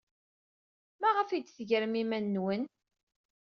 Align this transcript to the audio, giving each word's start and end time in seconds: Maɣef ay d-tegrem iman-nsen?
Maɣef 1.01 1.29
ay 1.29 1.41
d-tegrem 1.41 1.93
iman-nsen? 2.01 2.61